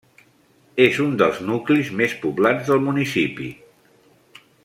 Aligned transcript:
És 0.85 0.95
un 1.03 1.11
dels 1.23 1.41
nuclis 1.49 1.91
més 2.01 2.17
poblats 2.25 2.71
del 2.73 2.83
municipi. 2.87 3.51